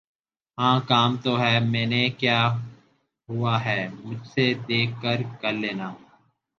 ہاں 0.57 0.77
کام 0.89 1.11
تو 1.23 1.31
ہے۔۔۔ 1.41 1.53
میں 1.71 1.85
نے 1.93 2.03
کیا 2.19 2.39
ہوا 3.29 3.53
ہے 3.65 3.79
مجھ 4.03 4.25
سے 4.27 4.45
دیکھ 4.67 4.91
کے 5.01 5.13
کر 5.41 5.53
لینا۔ 5.61 5.87